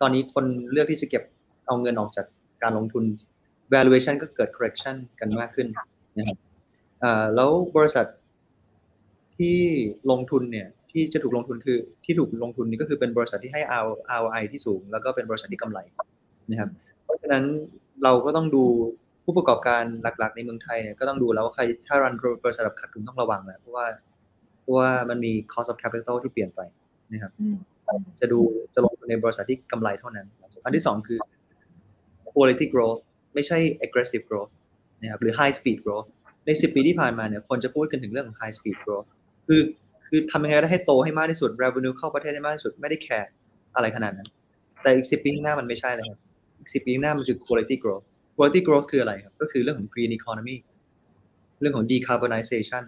[0.00, 1.22] ตอนนี้คนเลือกที่จะเก็บ
[1.66, 2.26] เอาเงินออกจาก
[2.62, 3.04] การลงทุน
[3.74, 5.68] valuation ก็เกิด correction กันมากขึ้น
[6.18, 6.38] นะครับ
[7.34, 8.06] แล้วบริษัท
[9.36, 9.56] ที่
[10.10, 13.62] ลงทุนเนี่ยที่จะถูกลงทุนคือที่ถูกลงทุนนี่ก็คือเป็นบริษัทที่ให้
[14.20, 15.78] ROI ที่สูง แล้วก็เป็นบริษัทที่กำไร
[16.50, 16.70] นะครับ
[17.04, 17.44] เพราะฉะนั้น
[18.04, 18.64] เราก็ต้องดู
[19.24, 23.86] ผู้ประกอบการหลัก ๆ ในเมืองไทยเนี่ยก็ต้องดูแล้วว่าใครถ้ารันบริษัทแบบขาดทุนต้องระวังแหละเพราะว่า
[24.60, 26.60] เพราะว่ามันมี cost of capital ที่เปลี่ยนไป
[27.12, 27.32] นะครับ
[28.20, 28.40] จะดู
[28.74, 30.26] จะลงทุนในบริษัทที่กำไรเท่านั้น
[30.64, 31.18] อันที่สองคือ
[32.30, 33.00] quality growth
[33.34, 34.50] ไม่ใช่ aggressive growth
[35.00, 36.06] นะครับหรือ high speed growth
[36.46, 39.06] ใน 10 ปีที่ผ่านมาเนี่ยคนจะพูดกันถึงเรื่องของ high speed growth
[39.46, 39.60] คือ
[40.08, 43.30] คือทำยังไงได้ให้โตให้มากที่สุด revenue เข้าประเทศได้มากที่สุดไม่ได้แคร์
[43.74, 44.28] อะไรขนาดนั้น
[44.82, 46.20] แต่อีกสิบปีข้างหน้ามันไม่ใช่เลยครับ
[46.58, 48.04] อีกสิบปีข้างหน้ามันคือ quality growth
[48.36, 50.56] quality growth คืออะไรครับ ก็คือเรื่องของ green economy
[51.60, 52.84] เรื่องของ decarbonization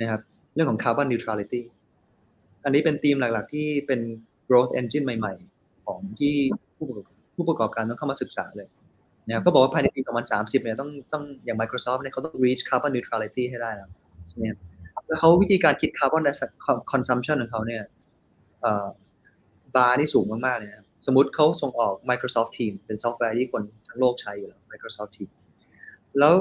[0.00, 0.20] นะครับ
[0.54, 1.62] เรื่องของ carbon neutrality
[2.64, 4.00] อันนี้เป็นธีมหลัก ๆ ที่เป็น
[4.48, 6.34] growth engine ใหม่ ๆ ของที่
[6.76, 6.86] ผู้
[7.34, 8.68] ผู้ประกอบการต้องเข้ามาศึกษาเลย
[9.26, 10.00] นะครับก็บอกว่าภายในปี
[10.32, 13.90] 2030 เนี่ยต้องต้องอย่าง Microsoft เนี่ยเขาต้อง reach carbon neutrality ให้ได้แล้ว
[14.28, 14.58] ใช่ไหมครับ
[15.08, 16.22] แล้วเขาวิธีการคิด carbon
[16.92, 17.82] consumption ของเขาเนี่ย
[19.76, 25.34] บาร์นี่สูงมาก ๆ เลยนะครับสมมติเขาส่งออก Microsoft Teams เป็นซอฟต์แวร์ที่คนทั้งโลกใช้อยู่แล้ว Microsoft Teams
[26.18, 26.34] แล้ว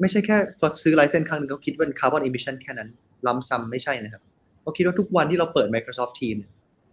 [0.00, 2.88] ไม่ใช่แค่พอซื้อ license ครั้งหนึงเขาคิดว่า carbon emission แค่นั้น
[3.26, 4.22] ล้ำซ้ำไม่ใช่นะครับ
[4.66, 6.44] เขาคิดว่าทุกวันที่เราเปิด Microsoft Teams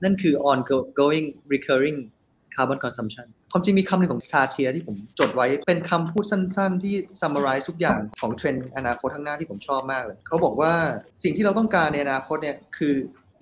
[0.03, 1.97] นั่นคือ ongoing recurring
[2.55, 10.73] carbon consumption ความจริงมีคำหนึ่งของซาเทียที่ผมจดไว้เป็นคำพูดสั้นๆ ที่ summarize ทุกอย่างของเทรนด์อนาคตข้างหน้าที่ผมชอบมากเลย เขาบอกว่า
[11.23, 12.95] สิ่งที่เราต้องการในอนาคตเนี่ยคือ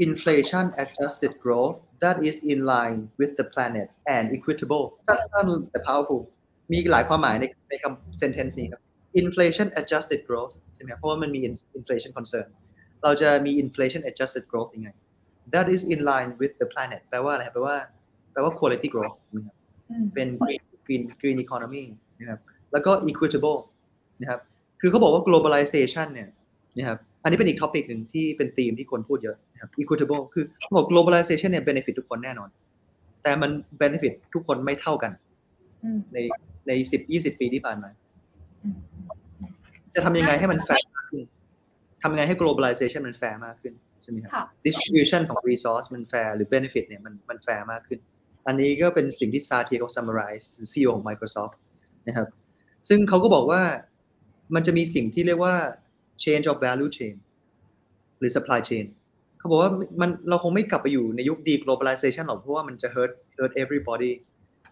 [0.06, 6.22] inflation adjusted growth that is in line with the planet and equitable สั้นๆแต่ powerful
[6.72, 8.82] มีหลายความหมายในในคำ sentence นี้ครับ
[9.22, 11.40] inflation adjusted growth ใช่ไหมเพราะว่ามันมี
[11.80, 12.48] inflation concern
[13.04, 14.90] เราจะมี inflation adjusted growth ยังไง
[15.54, 17.76] that is in line with the planet แปลว่าอะไรแปลว่า
[18.32, 19.56] แปลว่า quality growth นะครับ
[20.14, 21.84] เป็น green green green economy
[22.20, 22.40] นะครับ
[22.72, 23.60] แล้วก็ equitable
[24.22, 24.40] นะครับ
[24.82, 26.30] คือเขาบอกว่า globalization เนี่ย
[26.78, 32.50] นะครับอันนี้เป็นอีก topic หนึ่งที่เป็นธีมที่คนพูดเยอะนะครับ equitable คือเขาบอก globalization เนี่ย benefit ทุกคนแน่นอน
[33.24, 35.12] แต่มัน benefit ทุกคนไม่เท่ากัน
[36.14, 36.18] ใน
[36.68, 37.90] ในสิบยี่สิบปีที่ผ่านมา
[39.96, 40.91] จะทำยังไงให้มันแฟร์มากขึ้น
[42.02, 44.32] ทำยังไงให้ globalization มันแฟร์มากขึ้นใช่ไหมครับ
[44.66, 48.00] distribution ของ resource มันแฟร์หรือ benefit เนี่ยมันมันแฟร์มากขึ้น
[48.48, 51.56] อันนี้ก็เป็นสิ่งที่ซาเทียเขา summarize CEO ของ Microsoft
[52.08, 52.28] นะครับ
[52.90, 53.62] ซึ่งเขาก็บอกว่า
[54.56, 55.56] มันจะมีสิ่งที่เรียกว่า
[56.24, 57.16] change of value chain
[58.20, 58.86] หรือ supply chain
[59.40, 64.12] เขาบอกว่ามันเราคงไม่กลับไปอยู่ในยุค deglobalization หรอกเพราะว่ามันจะ hurt hurt everybody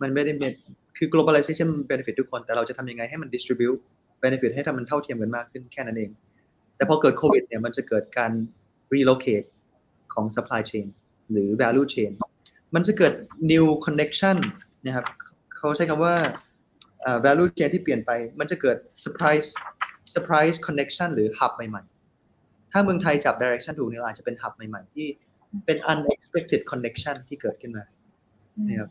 [0.01, 0.53] มันไม่ได้เป็น
[0.97, 3.79] คือ globalization benefit ทุกคน แต่เราจะทำยังไงให้มัน distribute
[4.23, 6.09] benefit ให้ทำมันเท่าเทียมกันมากขึ้นแค่นั้นเอง
[6.79, 8.31] แต่พอเกิดโควิดเนี่ยมันจะเกิดการ
[8.93, 9.47] relocate
[10.13, 10.87] ของ supply chain
[11.31, 12.11] หรือ value chain
[12.75, 13.13] มันจะเกิด
[13.51, 14.37] new connection
[14.85, 15.05] นะครับ
[15.57, 16.15] เขาใช้คำว่า
[17.25, 19.49] value chain ที่เปลี่ยนไป มันจะเกิด surprise
[20.13, 25.07] surprise connection หรือ hub ใหม่ๆ ถ้าเมืองไทยจับ direction ถูกเนี่ยอาจจะเป็น hub ใหม่ๆ ที่
[25.65, 27.83] เป็น unexpected connection ที่เกิดขึ้นมา
[28.67, 28.89] นะครับ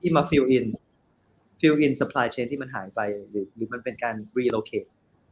[0.00, 0.66] ที่มา fill in
[1.60, 4.88] fill in supply chain ที่มันหายไป หรือหรือมันเป็นการ relocate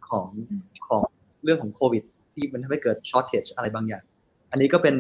[0.08, 0.28] ของ
[0.88, 1.02] ของ
[1.44, 2.02] เรื่องของโควิด
[2.34, 4.04] ที่มันทำให้เกิด shortage อะไรบางอย่าง
[4.50, 4.94] อันนี้ก็เป็น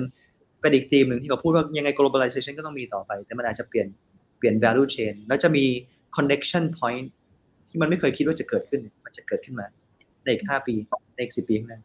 [0.60, 3.88] เป็นอีกธีมหนึ่งที่เขาพูดว่ายังไง globalization ก็ต้องมีต่อไป แต่มันอาจจะเปลี่ยน
[4.38, 5.64] เปลี่ยน value chain แล้วจะมี
[6.16, 7.06] connection point
[7.68, 9.66] ที่มันไม่เคยคิดว่าจะเกิดขึ้น มันจะเกิดขึ้นมา
[10.22, 10.74] ในอีกห้าปี
[11.14, 11.80] ในอีกสิปีข้างหน้า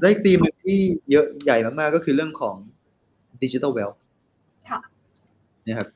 [0.00, 0.80] และอีกธีมหนึ่งที่
[1.10, 2.56] เยอะใหญ่มากๆก็คือเรื่องของ
[3.42, 4.00] digital wealth
[5.66, 5.88] นะครับ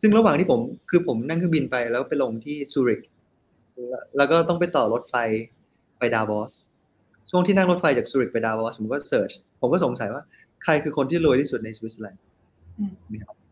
[0.00, 3.00] ซึ่งระหว่างที่ผมคือผมนั่งเครื่องบินไปแล้วไปลงที่ซูริก
[4.16, 5.14] แล้วก็ต้องไปต่อรถไฟ
[5.98, 6.52] ไปดาวอส
[7.30, 10.22] ช่วงที่นั่งรถไฟจากซูริกไปดาวอสผมก็ search ผมก็สงสัยว่า
[10.64, 12.22] ใครคือคนที่รวยที่สุดในสวิตเซอร์แลนด์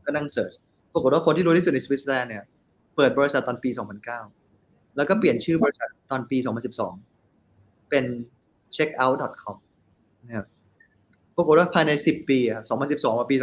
[0.05, 0.53] ก็นั่ง search
[0.93, 2.45] ปรากฏว่าคนที่รวยที่สุดในสวิตเซอร์แลนด์เนี่ย
[2.97, 3.71] เปิดบริษัทตอนปี
[4.33, 6.39] 2009 แล้วก็เปลี่ยนชื่อบริษัทตอนปี
[7.15, 8.05] 2012 เป็น
[8.77, 9.57] checkout.com
[10.27, 10.47] นะครับ
[11.37, 13.37] ปรากฏว่าภายใน 10 ปีครับ2012มาปี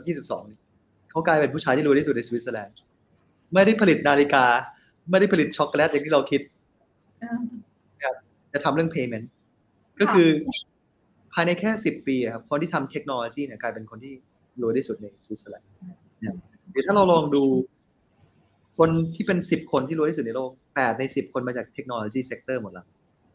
[0.00, 2.76] 2022 เขากลายเป็นผู้ชายที่รวยที่สุดในสวิตเซอร์แลนด์
[3.52, 4.44] ไม่ได้ผลิตนาฬิกา
[5.10, 6.40] ไม่ได้ผลิตช็อกโกแลตอย่างที่เราคิด
[8.52, 9.26] จะทำเรื่อง payment
[10.00, 10.28] ก็คือ
[11.32, 14.14] ภายในแค่10ปีครับคนที่ทำเทคโนโลยีเนี่ยกลายเป็นคนที่
[14.62, 15.68] รวยที่สุดในสวิตเซอร์แลนด์
[16.70, 17.44] หรือถ้าเราลองดู
[18.78, 22.86] คนที่เป็น10คนที่รวยที่สุดในโลก8ใน10คนมาจาก technology sector หมดแล้ว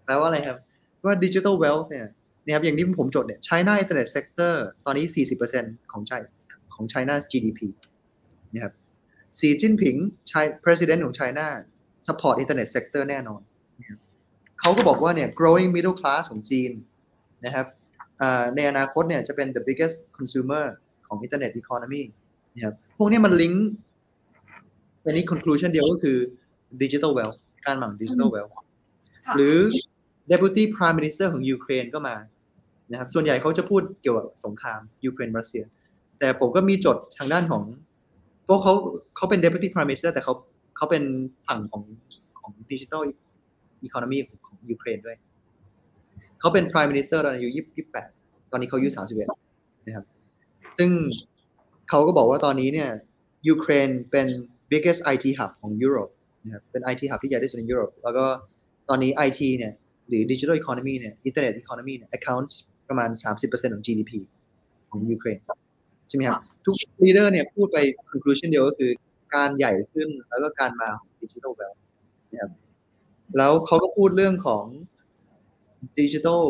[0.05, 0.57] แปลว่าอะไรครับ
[1.05, 2.05] ว่า digital wealth เนี่ย
[2.45, 4.53] นะครับอย่างที่ผมจดเนี่ย China Internet Sector
[4.85, 5.05] ตอนนี้
[5.49, 6.27] 40%ของ China
[6.75, 7.59] ของ China's GDP
[8.53, 8.73] นะครับ
[9.39, 9.95] สีจิ้นผิง
[10.31, 11.45] ชาย president ของ China
[12.07, 13.41] support internet sector แน่นอน
[13.79, 13.99] นะครับ
[14.59, 16.71] เขาก็บอกว่าเนี่ย growing middle class ของจีน
[17.45, 17.65] นะครับ
[18.55, 20.65] ในอนาคตเนี่ยจะเป็น the biggest consumer
[21.07, 22.03] ของ internet economy
[22.55, 23.67] นะครับพวกนี้มันลิงก์
[25.05, 26.17] อันนี้ conclusion เดียวก็คือ
[26.81, 28.53] digital wealth การหมั่ง digital wealth
[29.35, 29.57] หรือ
[30.31, 32.15] deputy prime minister ของยูเครนก็มา
[32.91, 35.63] นะครับส่วนใหญ่เขาจะพูดเกี่ยวกับสงครามยูเครนรัสเซีย
[36.19, 37.63] แต่ผมก็มีจดทางด้านของ
[38.47, 38.73] พวกเขา
[39.15, 40.33] เขาเป็น deputy prime minister แต่เขา
[40.77, 41.03] เขาเป็น
[41.47, 41.83] ฝั่งของ
[42.39, 43.01] ของดิจิทัล
[43.83, 45.17] อีโคโนมีของยูเครนด้วย
[46.39, 48.09] เขาเป็น prime minister ตอนอายุยี่สิบแปด
[48.51, 49.27] ตอนนี้เขาอายุสามสิบเอ็ด
[49.85, 50.05] นะครับ
[50.77, 50.89] ซึ่ง
[51.89, 52.89] เขาก็บอกว่าตอนนี้เนี่ย
[53.47, 54.27] ยูเครนเป็น
[54.71, 56.09] biggest IT hub ของยุโรป
[56.43, 58.25] นะครับเป็น IT hub ที่ใหญ่ที่สุดในยุโรปแล้วก็
[58.89, 59.73] ตอนนี้ IT เนี่ย
[60.07, 62.53] หรือ digital economy เนี่ย internet economy เนี่ย accounts
[62.89, 63.09] ประมาณ
[63.41, 64.11] 30%ของ GDP
[64.89, 65.39] ของยูเครน
[66.07, 67.77] ใช่ไหมครับทุก leader เนี่ยพูดไป
[68.11, 68.91] conclusion เดียวก็คือ
[69.35, 71.79] การใหญ่ขึ้นแล้วก็การมาของ digital wealth
[72.31, 72.51] นะครับ
[73.37, 74.63] แล้วเขาก็พูดเรื่องของ
[75.99, 76.41] digital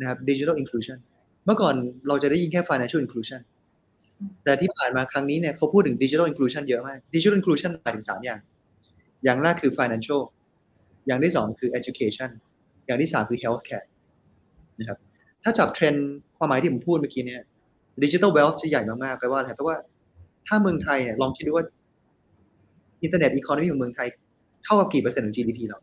[0.00, 0.98] นะครับ digital inclusion
[1.44, 1.74] เมื่อก่อน
[2.08, 3.40] เราจะได้ยินแค่ financial inclusion
[4.44, 8.40] แต่ที่ผ่านมาครั้งนี้เนี่ยเขาพูดถึง digital inclusion เยอะมาก digital inclusion หมายถึงสามอย่าง
[9.24, 10.20] อย่างแรกคือ financial
[11.06, 12.30] อย่างที่สองคือ education
[12.86, 13.86] อย่างที่สามคือ healthcare
[14.80, 14.98] นะครับ
[15.42, 17.42] ถ้าจับเทรนด์ความหมายที่ผมพูดเมื่อกี้เนี่ย
[18.02, 19.76] digital wealth จะใหญ่มากๆแปลว่าอะไรแปลว่า
[20.46, 21.64] ถ้าเมืองไทยเนี่ยลองคิดดูว่า
[23.02, 24.08] internet economy ของเมืองไทย
[24.64, 25.78] เท่ากับกี่เปอร์เซ็นต์ของ GDP เรา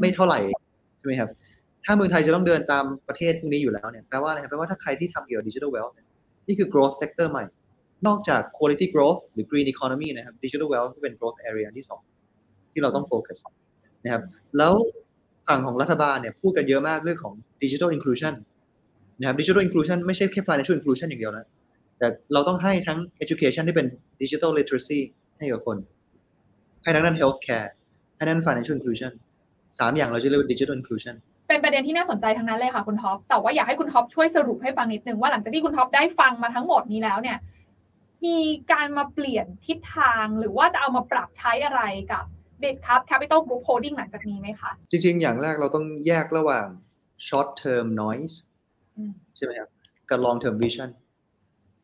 [0.00, 0.38] ไม่เท่าไหร่
[0.98, 1.30] ใช่ไหมครับ
[1.84, 5.86] ถ้าเมืองไทยจะต้องเดินตามประเทศพวกนี้อยู่แล้วเนี่ยแปลว่าอะไรครับแปลว่าถ้าใครที่ทำเกี่ยวกับ digital wealth
[6.46, 7.44] นี่คือ growth sector ใหม่
[8.06, 12.00] นอกจาก quality growth หรือ green economy นะครับ digital wealth ก็เป็น growth area ที่สอง
[12.72, 13.38] ที่เราต้องโฟกัส
[14.04, 14.22] นะครับ
[14.58, 14.74] แล้ว
[15.48, 18.34] ฝั่งของรัฐบาลเนี่ยพูดกันเยอะมากเรื่องของ digital inclusion
[19.18, 21.46] นะครับ digital inclusion ไม่ใช่แค่ financial inclusion อย่างเดียวนะ
[21.98, 23.86] แต่เราต้องให้ทั้ง education ที่เป็น
[24.22, 25.00] digital literacy
[25.38, 25.76] ให้กับคน
[26.82, 27.68] ให้ทั้งด้าน healthcare
[28.16, 29.12] ให้ด้าน financial inclusion
[29.78, 31.14] สามอย่างเราจะเรียกว่า digital inclusion
[31.48, 37.38] เป็นประเด็นที่น่าสนใจทั้งนั้นเลยค่ะคุณท็อป แต่ว่าอยากให้คุณท็อปช่วยสรุปให้ฟังนิดนึงว่าหลังจากที่คุณท็อปได้ฟังมาทั้งหมดนี้แล้วเนี่ย
[38.24, 38.38] มี
[38.72, 42.24] การมาเปลี่ยนทิศทางหรือว่าจะเอามาปรับใช้อะไรกับ
[42.60, 46.66] เด็ดครับ Capital Group Holding หลังจากนี้ไหมคะ จริงๆ อย่างแรกเราต้องแยกระหว่าง
[47.26, 48.57] short term noise อืม
[49.36, 49.68] ใช่ไหมครับ
[50.10, 50.90] กับ long term vision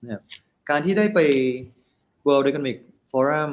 [0.03, 0.23] นะครับ
[0.71, 1.19] การที่ได้ไป
[2.27, 2.79] World Economic
[3.11, 3.53] Forum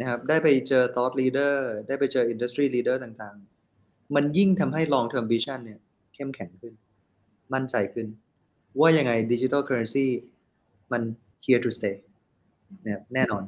[0.00, 1.54] นะครับได้ไปเจอ thought leader
[1.88, 5.78] ได้ไปเจอ industry leader ต่างๆ มันยิ่งทำให้ long term vision เนี่ย
[6.14, 6.74] เข้มแข็งขึ้น
[7.54, 8.06] มั่นใจขึ้น
[8.80, 10.06] ว่ายังไง digital currency
[10.92, 11.02] มัน
[11.44, 11.96] here to stay
[12.84, 13.42] นะครับแน่นอน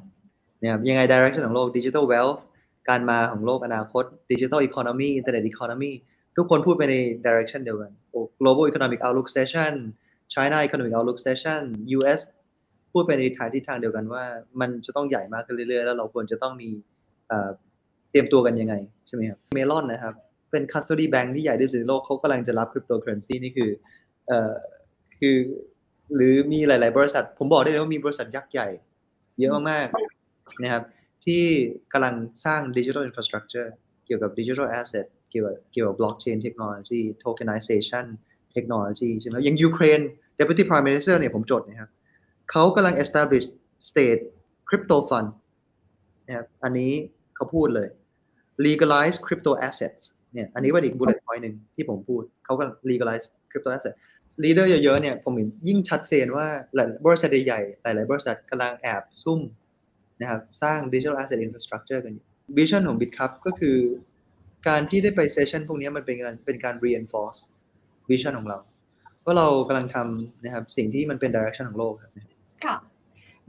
[0.63, 2.41] นะครับยังไง direction ของโลก digital wealth
[2.89, 5.93] การมาของโลกอนาคต digital economy internet economy
[6.39, 6.97] ทุกคนพูดไปใน
[7.27, 9.73] direction เดียวกันโอ้ global economic outlook session
[10.35, 11.61] China economic outlook session
[11.97, 12.21] US
[12.93, 14.25] พูดไปในทางทิศทางเดียวกันว่า
[14.61, 16.71] มันจะต้องใหญ่มากขึ้นเรื่อยๆ แล้วเราควรจะต้องมี
[18.11, 18.75] เตรียมตัวกันยังไง
[19.07, 20.15] ใช่ไหมครับเมลอนนะครับ
[20.51, 23.71] เป็น custody bank ที่ใหญ่ที่สุดในโลกเขากำลังจะรับ cryptocurrency นี่คือ
[24.27, 24.55] เอ่อ
[25.19, 25.37] คือ
[26.15, 28.69] หรือมีหลาย ๆ บริษัท ผมบอกได้เลยว่ามีบริษัทยักษ์ใหญ่
[29.39, 30.83] เยอะมากๆนะครับ
[31.25, 31.43] ที่
[31.93, 33.69] กำลังสร้าง digital infrastructure
[34.07, 40.01] เกี่ยวกับ digital asset เกี่ยวกับเกี่ยวกับ blockchain technology tokenization technology ใช่ไหมอย่างยูเครน
[40.39, 41.91] Deputy Prime Minister เนี่ยผมจดนะครับ
[42.51, 43.47] เขากำลัง establish
[43.91, 44.23] state
[44.69, 45.29] crypto fund
[46.27, 46.93] นะครับอันนี้
[47.37, 47.89] เขาพูดเลย
[48.67, 50.03] legalize crypto assets
[50.35, 53.95] เนี่ยอันนี้ว่าอีก bullet point หนึ่งที่ผมพูดเขาก็ legalize crypto asset
[54.45, 59.41] leader เยอะๆเนี่ยผมเห็นยิ่งชัดเจนว่าหลายบริษัทใหญ่หลายๆบริษัทกำลังแอบซุ่ม
[60.21, 62.25] นะครับสร้าง digital asset infrastructure กันอยู่
[62.59, 63.77] vision ของ Bitcup ก็คือ
[64.67, 67.41] การที่ได้ไปเซสชันพวกนี้มันเป็นการเป็นการ reinforce
[68.11, 68.59] vision ของเรา
[69.25, 72.13] ว่าเรากำลังทำนะครับสิ่งที่มันเป็น direction ของโลกครับ
[72.67, 72.77] ค่ะ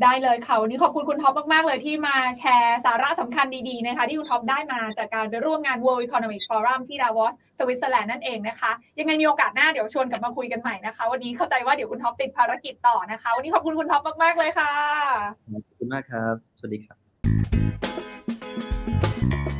[0.03, 14.39] ได้เลยค่ะ วันนี้ขอบคุณคุณท็อปมาก ๆ เลยที่มาแชร์สาระสำคัญดี ๆ นะคะ ที่คุณท็อปได้มาจากการไปร่วมงาน World Economic Forum ที่ดาวอสสวิตเซอร์แลนด์นั่นเองนะคะ ยังไงมีโอกาสหน้าเดี๋ยวชวนกลับมาคุยกันใหม่นะคะ วันนี้เข้าใจว่าเดี๋ยวคุณท็อปติดภารกิจต่อนะคะ วันนี้ขอบคุณคุณท็อปมาก ๆ
[14.39, 14.71] เลยค่ะ
[15.53, 16.97] ขอบคุณมากครับ สวัสดีครับ